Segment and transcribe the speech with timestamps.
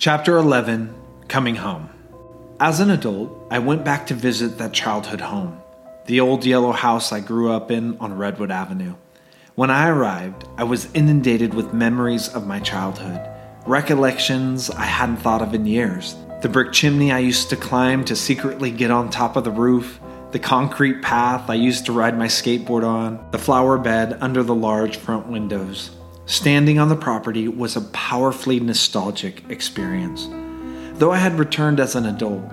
[0.00, 0.94] Chapter 11
[1.26, 1.90] Coming Home.
[2.60, 5.60] As an adult, I went back to visit that childhood home,
[6.06, 8.94] the old yellow house I grew up in on Redwood Avenue.
[9.56, 13.28] When I arrived, I was inundated with memories of my childhood,
[13.66, 16.14] recollections I hadn't thought of in years.
[16.42, 19.98] The brick chimney I used to climb to secretly get on top of the roof,
[20.30, 24.54] the concrete path I used to ride my skateboard on, the flower bed under the
[24.54, 25.90] large front windows.
[26.28, 30.28] Standing on the property was a powerfully nostalgic experience.
[30.98, 32.44] Though I had returned as an adult,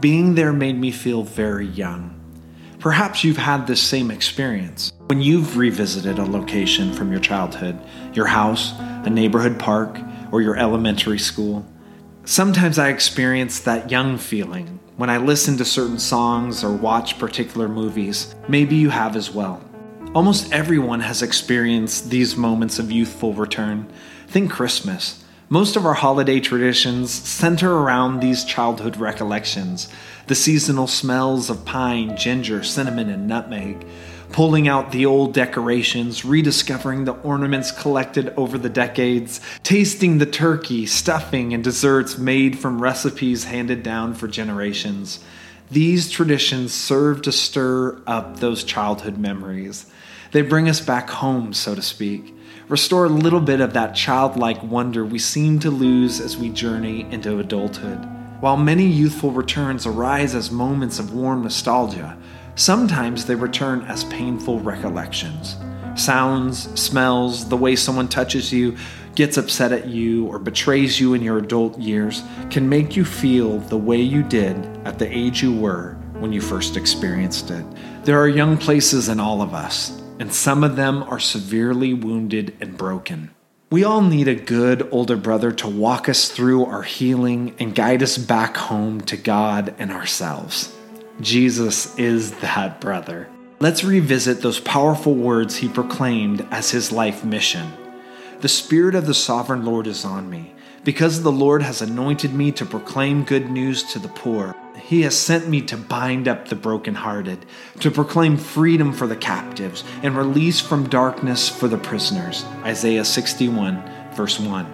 [0.00, 2.12] being there made me feel very young.
[2.80, 7.78] Perhaps you've had this same experience when you've revisited a location from your childhood,
[8.14, 8.74] your house,
[9.04, 9.96] a neighborhood park,
[10.32, 11.64] or your elementary school.
[12.24, 17.68] Sometimes I experience that young feeling when I listen to certain songs or watch particular
[17.68, 18.34] movies.
[18.48, 19.62] Maybe you have as well.
[20.12, 23.88] Almost everyone has experienced these moments of youthful return.
[24.26, 25.22] Think Christmas.
[25.48, 29.88] Most of our holiday traditions center around these childhood recollections
[30.26, 33.86] the seasonal smells of pine, ginger, cinnamon, and nutmeg,
[34.32, 40.86] pulling out the old decorations, rediscovering the ornaments collected over the decades, tasting the turkey,
[40.86, 45.20] stuffing, and desserts made from recipes handed down for generations.
[45.70, 49.86] These traditions serve to stir up those childhood memories.
[50.32, 52.36] They bring us back home, so to speak,
[52.68, 57.00] restore a little bit of that childlike wonder we seem to lose as we journey
[57.10, 57.98] into adulthood.
[58.38, 62.16] While many youthful returns arise as moments of warm nostalgia,
[62.54, 65.56] sometimes they return as painful recollections.
[65.96, 68.76] Sounds, smells, the way someone touches you,
[69.16, 73.58] gets upset at you, or betrays you in your adult years can make you feel
[73.58, 74.56] the way you did
[74.86, 77.64] at the age you were when you first experienced it.
[78.04, 82.54] There are young places in all of us, and some of them are severely wounded
[82.60, 83.30] and broken.
[83.70, 88.02] We all need a good older brother to walk us through our healing and guide
[88.02, 90.76] us back home to God and ourselves.
[91.22, 93.28] Jesus is that brother.
[93.60, 97.72] Let's revisit those powerful words he proclaimed as his life mission.
[98.40, 100.52] The Spirit of the Sovereign Lord is on me,
[100.84, 104.54] because the Lord has anointed me to proclaim good news to the poor.
[104.76, 107.46] He has sent me to bind up the brokenhearted,
[107.80, 112.44] to proclaim freedom for the captives, and release from darkness for the prisoners.
[112.64, 113.82] Isaiah 61,
[114.14, 114.72] verse 1.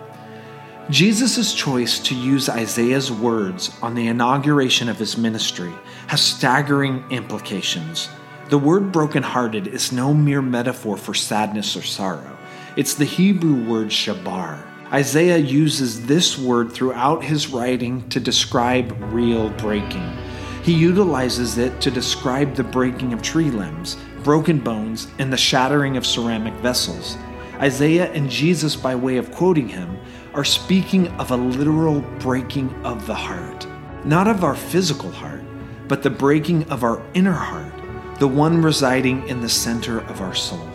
[0.89, 5.73] Jesus' choice to use Isaiah's words on the inauguration of his ministry
[6.07, 8.09] has staggering implications.
[8.51, 12.39] The word brokenhearted is no mere metaphor for sadness or sorrow,
[12.77, 19.51] it's the Hebrew word shabar Isaiah uses this word throughout his writing to describe real
[19.51, 20.17] breaking.
[20.63, 25.97] He utilizes it to describe the breaking of tree limbs, broken bones, and the shattering
[25.97, 27.17] of ceramic vessels.
[27.55, 29.99] Isaiah and Jesus, by way of quoting him,
[30.35, 33.67] are speaking of a literal breaking of the heart.
[34.05, 35.43] Not of our physical heart,
[35.89, 37.75] but the breaking of our inner heart,
[38.21, 40.69] the one residing in the center of our soul.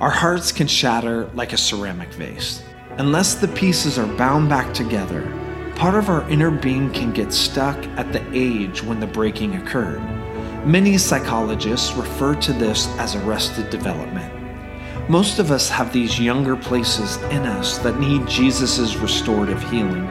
[0.00, 2.62] Our hearts can shatter like a ceramic vase.
[2.98, 5.22] Unless the pieces are bound back together,
[5.74, 10.00] part of our inner being can get stuck at the age when the breaking occurred.
[10.64, 14.32] Many psychologists refer to this as arrested development.
[15.10, 20.08] Most of us have these younger places in us that need Jesus' restorative healing.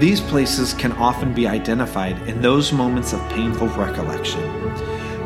[0.00, 4.42] These places can often be identified in those moments of painful recollection.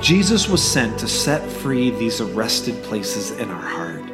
[0.03, 4.05] Jesus was sent to set free these arrested places in our heart,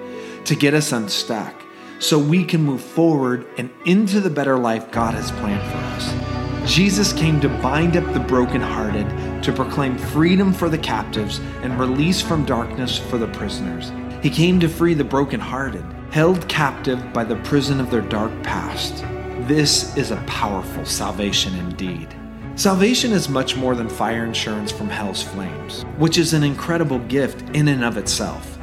[0.45, 1.64] to get us unstuck
[1.99, 6.73] so we can move forward and into the better life God has planned for us.
[6.73, 12.23] Jesus came to bind up the brokenhearted, to proclaim freedom for the captives and release
[12.23, 13.93] from darkness for the prisoners.
[14.23, 19.05] He came to free the brokenhearted, held captive by the prison of their dark past.
[19.47, 22.09] This is a powerful salvation indeed.
[22.57, 27.43] Salvation is much more than fire insurance from hell's flames, which is an incredible gift
[27.55, 28.59] in and of itself.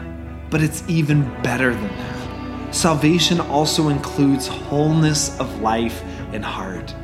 [0.49, 2.20] But it's even better than that.
[2.71, 6.01] Salvation also includes wholeness of life
[6.31, 6.95] and heart.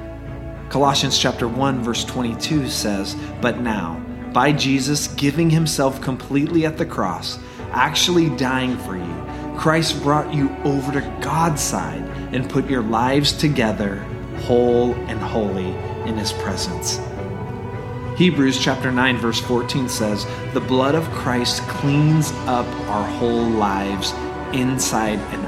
[0.69, 3.97] Colossians chapter 1 verse 22 says, "But now,
[4.31, 7.37] by Jesus giving himself completely at the cross,
[7.73, 9.15] actually dying for you,
[9.57, 14.05] Christ brought you over to God's side and put your lives together
[14.45, 15.75] whole and holy
[16.05, 16.99] in his presence."
[18.15, 24.13] Hebrews chapter 9 verse 14 says, "The blood of Christ cleans up our whole lives
[24.53, 25.46] inside and out."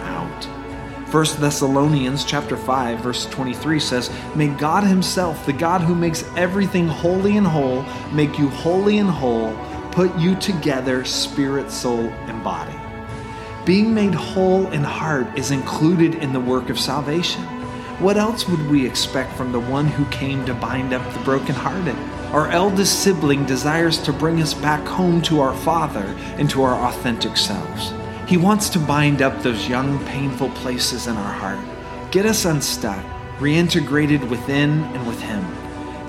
[1.11, 6.87] 1 Thessalonians chapter 5 verse 23 says, "May God himself, the God who makes everything
[6.87, 9.51] holy and whole, make you holy and whole,
[9.89, 12.75] put you together spirit, soul, and body."
[13.65, 17.43] Being made whole in heart is included in the work of salvation.
[17.97, 21.95] What else would we expect from the one who came to bind up the brokenhearted?
[22.33, 26.05] Our eldest sibling desires to bring us back home to our Father
[26.37, 27.93] and to our authentic selves.
[28.29, 33.03] He wants to bind up those young, painful places in our heart, get us unstuck,
[33.39, 35.43] reintegrated within and with Him.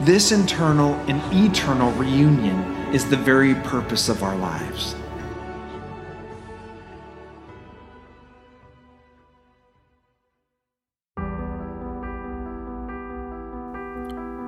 [0.05, 2.61] This internal and eternal reunion
[2.93, 4.93] is the very purpose of our lives.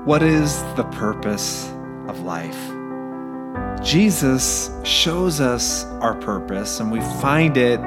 [0.05, 1.71] What is the purpose
[2.07, 2.82] of life?
[3.85, 7.81] Jesus shows us our purpose, and we find it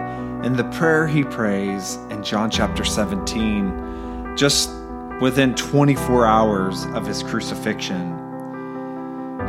[0.45, 4.69] in the prayer he prays in John chapter 17, just
[5.21, 8.11] within 24 hours of his crucifixion.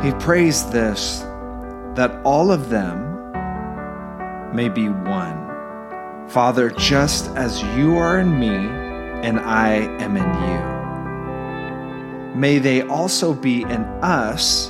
[0.01, 1.19] He prays this
[1.95, 3.03] that all of them
[4.55, 6.29] may be one.
[6.29, 10.77] Father, just as you are in me and I am in you
[12.37, 14.69] may they also be in us,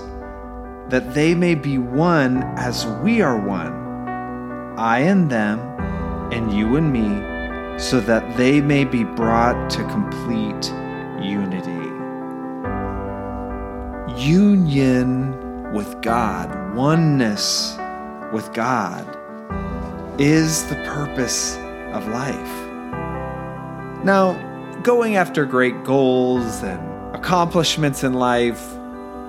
[0.90, 3.74] that they may be one as we are one,
[4.78, 5.60] I and them,
[6.32, 10.72] and you and me, so that they may be brought to complete
[11.22, 11.74] unity.
[14.22, 17.78] Union with God, oneness
[18.32, 19.06] with God,
[20.20, 21.58] is the purpose
[21.94, 22.68] of life.
[24.04, 24.42] Now,
[24.84, 28.77] going after great goals and accomplishments in life,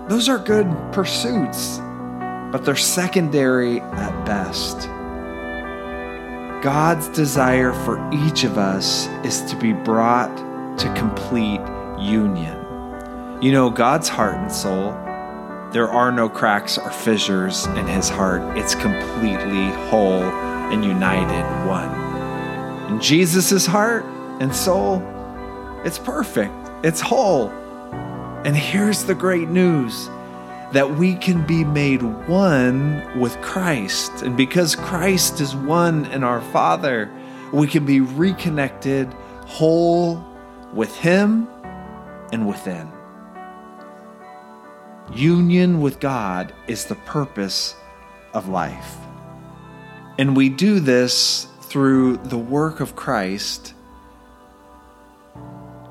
[0.09, 1.79] those are good pursuits,
[2.51, 4.89] but they're secondary at best.
[6.63, 10.35] God's desire for each of us is to be brought
[10.79, 11.61] to complete
[12.01, 12.57] union.
[13.43, 14.93] You know, God's heart and soul,
[15.73, 18.57] there are no cracks or fissures in his heart.
[18.57, 20.23] It's completely whole
[20.73, 21.91] and united one.
[22.91, 24.05] And Jesus' heart
[24.41, 25.03] and soul,
[25.85, 27.53] it's perfect, it's whole,
[28.45, 30.09] and here's the great news
[30.73, 34.23] that we can be made one with Christ.
[34.23, 37.11] And because Christ is one in our Father,
[37.53, 39.13] we can be reconnected
[39.47, 40.25] whole
[40.73, 41.49] with Him
[42.33, 42.91] and within.
[45.13, 47.75] Union with God is the purpose
[48.35, 48.97] of life.
[50.19, 53.75] And we do this through the work of Christ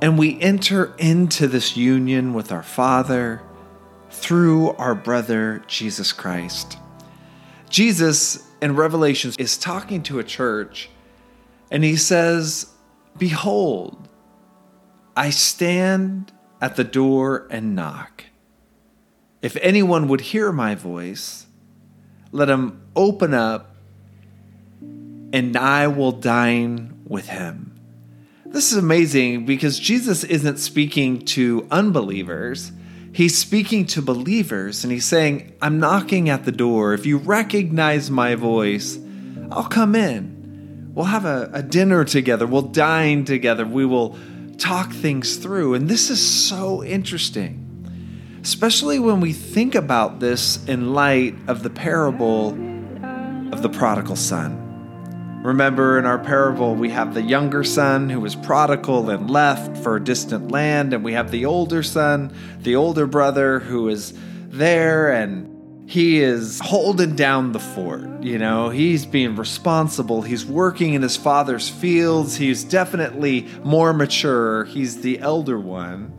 [0.01, 3.41] and we enter into this union with our Father
[4.11, 6.77] through our brother Jesus Christ.
[7.69, 10.89] Jesus in Revelations is talking to a church
[11.71, 12.71] and he says,
[13.17, 14.07] Behold,
[15.15, 18.25] I stand at the door and knock.
[19.41, 21.47] If anyone would hear my voice,
[22.31, 23.75] let him open up
[25.33, 27.76] and I will dine with him
[28.49, 32.71] this is amazing because Jesus isn't speaking to unbelievers.
[33.11, 36.93] He's speaking to believers and he's saying, I'm knocking at the door.
[36.93, 38.97] If you recognize my voice,
[39.51, 40.91] I'll come in.
[40.93, 42.47] We'll have a, a dinner together.
[42.47, 43.65] We'll dine together.
[43.65, 44.17] We will
[44.57, 45.75] talk things through.
[45.75, 51.69] And this is so interesting, especially when we think about this in light of the
[51.69, 52.49] parable
[53.51, 54.66] of the prodigal son.
[55.43, 59.95] Remember, in our parable, we have the younger son who was prodigal and left for
[59.95, 64.13] a distant land, and we have the older son, the older brother who is
[64.49, 65.57] there and
[65.89, 68.21] he is holding down the fort.
[68.21, 70.21] You know, he's being responsible.
[70.21, 72.35] He's working in his father's fields.
[72.35, 74.65] He's definitely more mature.
[74.65, 76.11] He's the elder one.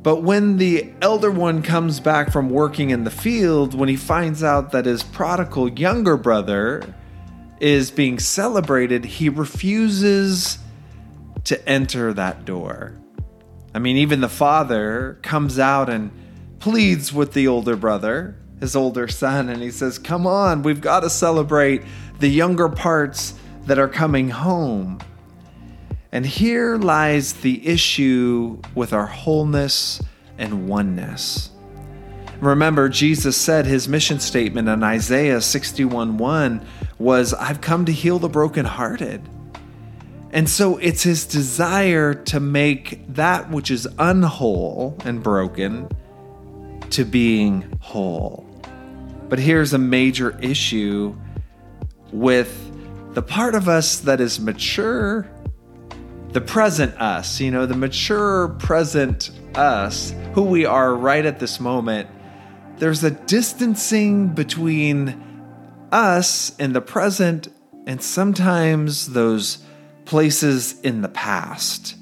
[0.00, 4.44] But when the elder one comes back from working in the field, when he finds
[4.44, 6.94] out that his prodigal younger brother
[7.60, 10.58] is being celebrated, he refuses
[11.44, 12.94] to enter that door.
[13.74, 16.10] I mean, even the father comes out and
[16.58, 21.00] pleads with the older brother, his older son, and he says, Come on, we've got
[21.00, 21.82] to celebrate
[22.18, 23.34] the younger parts
[23.66, 24.98] that are coming home.
[26.10, 30.02] And here lies the issue with our wholeness
[30.38, 31.50] and oneness.
[32.40, 36.66] Remember, Jesus said his mission statement in Isaiah 61 1
[36.98, 39.22] was, I've come to heal the brokenhearted.
[40.32, 45.88] And so it's his desire to make that which is unwhole and broken
[46.90, 48.44] to being whole.
[49.28, 51.16] But here's a major issue
[52.12, 55.30] with the part of us that is mature,
[56.32, 61.58] the present us, you know, the mature present us, who we are right at this
[61.58, 62.08] moment
[62.78, 65.27] there's a distancing between
[65.92, 67.48] us in the present
[67.86, 69.58] and sometimes those
[70.04, 71.94] places in the past.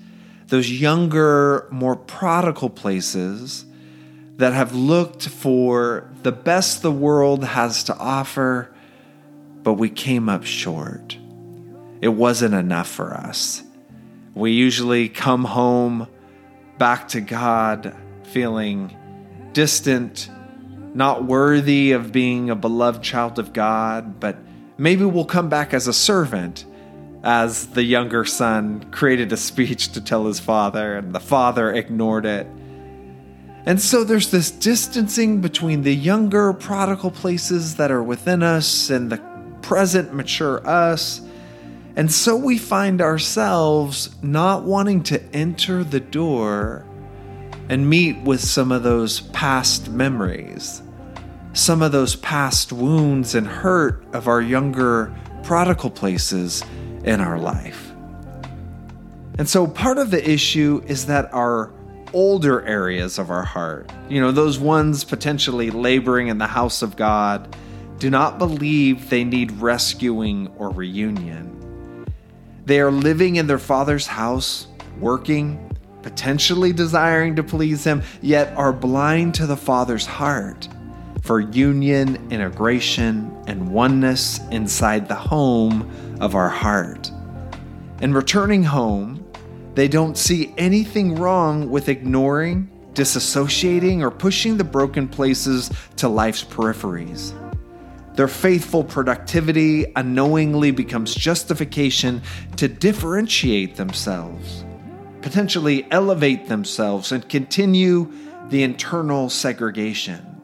[0.48, 3.64] those younger, more prodigal places
[4.36, 8.72] that have looked for the best the world has to offer,
[9.62, 11.16] but we came up short.
[12.00, 13.62] It wasn't enough for us.
[14.34, 16.06] We usually come home
[16.78, 18.94] back to God feeling
[19.52, 20.28] distant,
[20.96, 24.38] not worthy of being a beloved child of God, but
[24.78, 26.64] maybe we'll come back as a servant
[27.22, 32.24] as the younger son created a speech to tell his father, and the father ignored
[32.24, 32.46] it.
[33.66, 39.10] And so there's this distancing between the younger prodigal places that are within us and
[39.10, 39.20] the
[39.60, 41.20] present mature us.
[41.96, 46.86] And so we find ourselves not wanting to enter the door
[47.68, 50.82] and meet with some of those past memories,
[51.56, 56.62] some of those past wounds and hurt of our younger prodigal places
[57.04, 57.92] in our life.
[59.38, 61.72] And so part of the issue is that our
[62.12, 66.94] older areas of our heart, you know, those ones potentially laboring in the house of
[66.94, 67.56] God,
[67.98, 72.04] do not believe they need rescuing or reunion.
[72.66, 74.66] They are living in their father's house,
[75.00, 80.68] working, potentially desiring to please him, yet are blind to the father's heart
[81.26, 85.90] for union, integration, and oneness inside the home
[86.20, 87.10] of our heart.
[88.00, 89.26] And returning home,
[89.74, 96.44] they don't see anything wrong with ignoring, disassociating, or pushing the broken places to life's
[96.44, 97.34] peripheries.
[98.14, 102.22] Their faithful productivity unknowingly becomes justification
[102.56, 104.64] to differentiate themselves,
[105.22, 108.12] potentially elevate themselves, and continue
[108.48, 110.35] the internal segregation.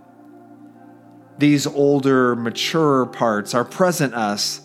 [1.39, 4.63] These older, mature parts, our present us,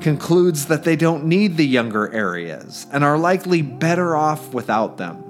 [0.00, 5.22] concludes that they don't need the younger areas and are likely better off without them.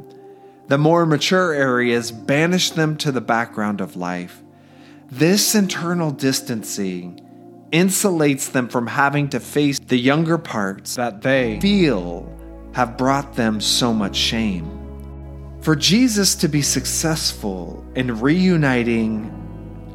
[0.69, 4.43] The more mature areas banish them to the background of life.
[5.11, 7.21] This internal distancing
[7.73, 12.29] insulates them from having to face the younger parts that they feel
[12.75, 14.79] have brought them so much shame.
[15.61, 19.42] For Jesus to be successful in reuniting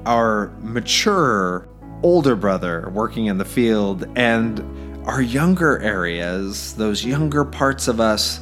[0.08, 1.68] our mature
[2.02, 4.64] older brother working in the field and
[5.06, 8.40] our younger areas, those younger parts of us,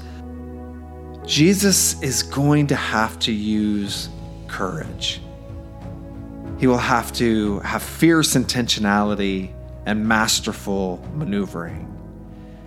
[1.25, 4.09] Jesus is going to have to use
[4.47, 5.21] courage.
[6.59, 9.51] He will have to have fierce intentionality
[9.85, 11.91] and masterful maneuvering.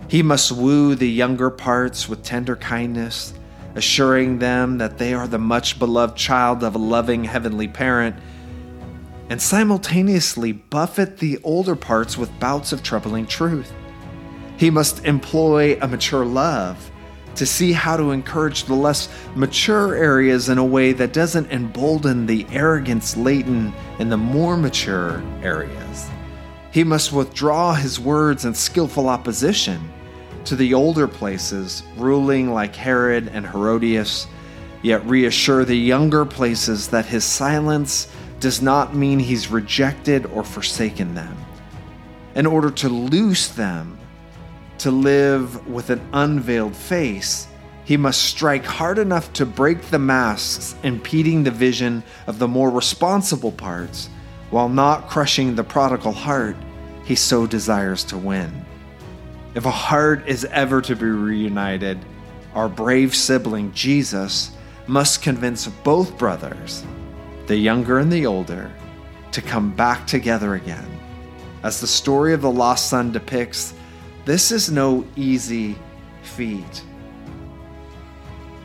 [0.09, 3.33] He must woo the younger parts with tender kindness,
[3.75, 8.15] assuring them that they are the much beloved child of a loving heavenly parent
[9.29, 13.71] and simultaneously buffet the older parts with bouts of troubling truth.
[14.57, 16.91] He must employ a mature love
[17.35, 22.25] to see how to encourage the less mature areas in a way that doesn't embolden
[22.25, 26.09] the arrogance latent in the more mature areas.
[26.71, 29.79] He must withdraw his words in skillful opposition
[30.45, 34.27] to the older places, ruling like Herod and Herodias,
[34.81, 38.07] yet reassure the younger places that his silence
[38.39, 41.37] does not mean he's rejected or forsaken them.
[42.35, 43.97] In order to loose them
[44.79, 47.47] to live with an unveiled face,
[47.83, 52.69] he must strike hard enough to break the masks impeding the vision of the more
[52.69, 54.09] responsible parts
[54.51, 56.55] while not crushing the prodigal heart
[57.03, 58.65] he so desires to win.
[59.55, 61.97] If a heart is ever to be reunited,
[62.53, 64.51] our brave sibling Jesus
[64.87, 66.85] must convince both brothers
[67.49, 68.71] the younger and the older,
[69.31, 70.87] to come back together again.
[71.63, 73.73] As the story of the lost son depicts,
[74.23, 75.75] this is no easy
[76.21, 76.83] feat.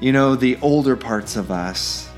[0.00, 2.10] You know, the older parts of us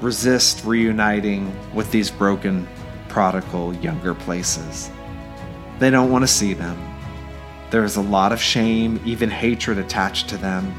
[0.00, 2.68] resist reuniting with these broken,
[3.08, 4.88] prodigal, younger places.
[5.80, 6.78] They don't want to see them.
[7.70, 10.72] There is a lot of shame, even hatred attached to them.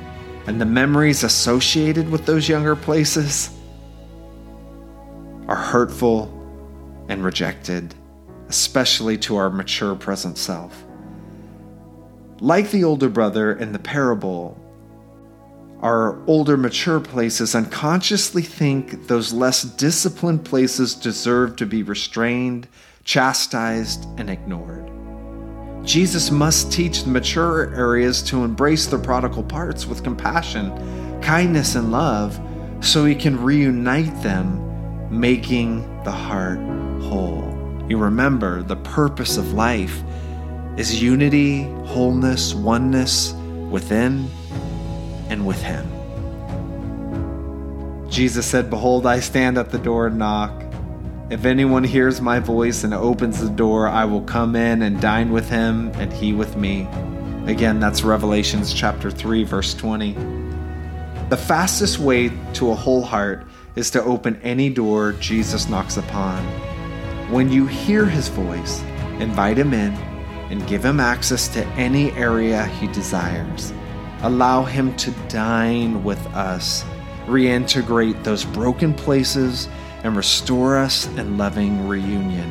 [0.48, 3.53] And the memories associated with those younger places
[5.48, 6.32] are hurtful
[7.10, 7.94] and rejected,
[8.48, 10.86] especially to our mature present self.
[12.40, 14.60] Like the older brother in the parable,
[15.82, 22.68] our older mature places unconsciously think those less disciplined places deserve to be restrained,
[23.04, 24.90] chastised, and ignored.
[25.86, 30.72] Jesus must teach the mature areas to embrace their prodigal parts with compassion,
[31.22, 32.40] kindness, and love
[32.80, 34.73] so he can reunite them
[35.20, 36.60] making the heart
[37.02, 37.54] whole.
[37.88, 40.02] You remember the purpose of life
[40.78, 43.34] is unity, wholeness, oneness
[43.70, 44.28] within
[45.30, 45.88] and with Him.
[48.10, 50.64] Jesus said, Behold, I stand at the door and knock.
[51.32, 55.32] If anyone hears my voice and opens the door, I will come in and dine
[55.32, 56.88] with him and he with me.
[57.48, 60.14] Again, that's Revelations chapter 3 verse 20.
[61.30, 66.44] The fastest way to a whole heart is to open any door Jesus knocks upon.
[67.32, 68.82] When you hear his voice,
[69.20, 69.94] invite him in
[70.52, 73.74] and give him access to any area he desires.
[74.22, 76.84] Allow him to dine with us,
[77.26, 79.68] reintegrate those broken places,
[80.04, 82.50] and restore us in loving reunion.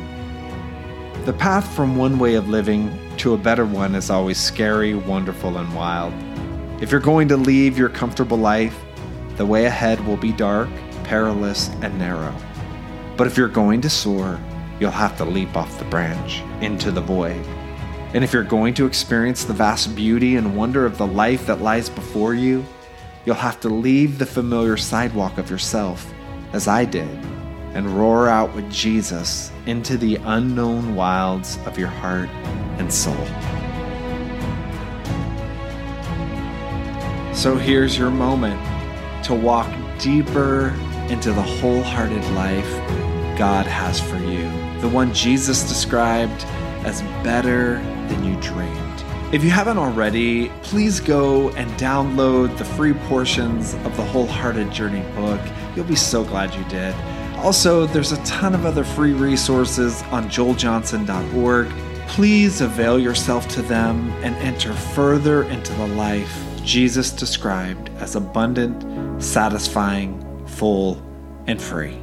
[1.25, 5.57] The path from one way of living to a better one is always scary, wonderful,
[5.57, 6.13] and wild.
[6.81, 8.77] If you're going to leave your comfortable life,
[9.37, 10.69] the way ahead will be dark,
[11.03, 12.35] perilous, and narrow.
[13.17, 14.39] But if you're going to soar,
[14.79, 17.45] you'll have to leap off the branch into the void.
[18.13, 21.61] And if you're going to experience the vast beauty and wonder of the life that
[21.61, 22.65] lies before you,
[23.25, 26.11] you'll have to leave the familiar sidewalk of yourself,
[26.53, 27.07] as I did,
[27.73, 32.29] and roar out with Jesus into the unknown wilds of your heart
[32.77, 33.25] and soul.
[37.33, 38.61] So here's your moment
[39.25, 40.75] to walk deeper
[41.13, 42.67] into the wholehearted life
[43.37, 44.49] God has for you,
[44.81, 46.43] the one Jesus described
[46.85, 47.75] as better
[48.07, 49.03] than you dreamed.
[49.31, 55.03] If you haven't already, please go and download the free portions of the Wholehearted Journey
[55.15, 55.39] book.
[55.75, 56.95] You'll be so glad you did.
[57.37, 61.69] Also, there's a ton of other free resources on joeljohnson.org.
[62.07, 69.21] Please avail yourself to them and enter further into the life Jesus described as abundant,
[69.21, 71.01] satisfying, full,
[71.47, 71.97] and free.